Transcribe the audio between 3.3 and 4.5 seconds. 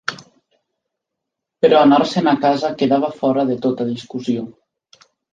de tota discussió.